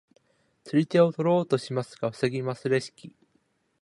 [0.63, 3.13] 釣り手を取ろうとしますが防ぎますレシキ。